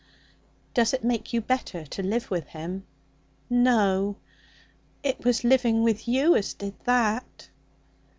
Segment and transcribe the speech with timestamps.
[0.73, 2.87] 'Does it make you better to live with him?'
[3.51, 4.15] 'No.
[5.03, 7.49] It was living with you as did that.'